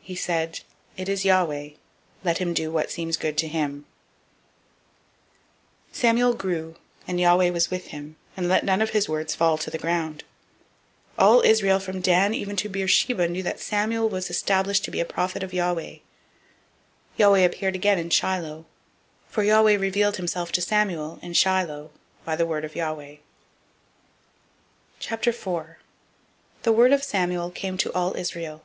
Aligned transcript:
He 0.00 0.14
said, 0.14 0.60
It 0.96 1.08
is 1.08 1.24
Yahweh: 1.24 1.70
let 2.22 2.38
him 2.38 2.54
do 2.54 2.70
what 2.70 2.92
seems 2.92 3.16
him 3.16 3.20
good. 3.20 3.36
003:019 3.36 3.82
Samuel 5.90 6.34
grew, 6.34 6.76
and 7.08 7.18
Yahweh 7.18 7.50
was 7.50 7.72
with 7.72 7.88
him, 7.88 8.14
and 8.36 8.44
did 8.44 8.50
let 8.50 8.62
none 8.64 8.80
of 8.80 8.90
his 8.90 9.08
words 9.08 9.34
fall 9.34 9.58
to 9.58 9.72
the 9.72 9.76
ground. 9.78 10.22
003:020 11.18 11.24
All 11.24 11.40
Israel 11.40 11.80
from 11.80 12.00
Dan 12.00 12.32
even 12.34 12.54
to 12.54 12.68
Beersheba 12.68 13.26
knew 13.26 13.42
that 13.42 13.58
Samuel 13.58 14.08
was 14.08 14.30
established 14.30 14.84
to 14.84 14.92
be 14.92 15.00
a 15.00 15.04
prophet 15.04 15.42
of 15.42 15.52
Yahweh. 15.52 15.94
003:021 15.94 16.00
Yahweh 17.16 17.40
appeared 17.40 17.74
again 17.74 17.98
in 17.98 18.10
Shiloh; 18.10 18.66
for 19.28 19.42
Yahweh 19.42 19.74
revealed 19.76 20.18
himself 20.18 20.52
to 20.52 20.62
Samuel 20.62 21.18
in 21.20 21.32
Shiloh 21.32 21.90
by 22.24 22.36
the 22.36 22.46
word 22.46 22.64
of 22.64 22.76
Yahweh. 22.76 23.16
004:001 25.00 25.74
The 26.62 26.72
word 26.72 26.92
of 26.92 27.02
Samuel 27.02 27.50
came 27.50 27.76
to 27.78 27.92
all 27.92 28.14
Israel. 28.16 28.62